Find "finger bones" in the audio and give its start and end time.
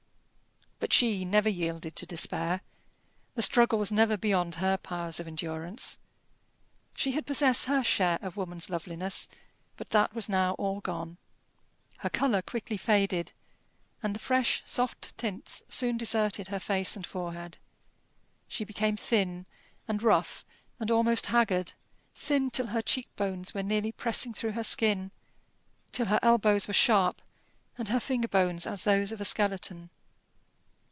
27.99-28.65